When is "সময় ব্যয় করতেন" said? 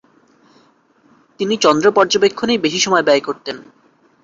2.79-3.57